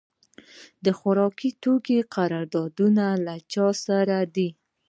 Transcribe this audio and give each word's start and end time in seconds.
د 0.85 0.87
خوراکي 0.97 1.49
توکو 1.63 1.97
قراردادونه 2.15 3.05
له 3.25 3.35
چا 3.53 3.67
سره 3.85 4.17
دي؟ 4.35 4.49